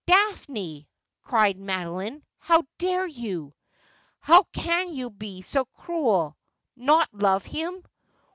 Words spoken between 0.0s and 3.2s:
'Daphne!' cried Madeline, 'how dare